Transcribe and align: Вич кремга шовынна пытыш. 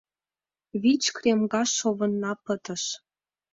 Вич 0.81 1.03
кремга 1.15 1.61
шовынна 1.75 2.31
пытыш. 2.43 2.83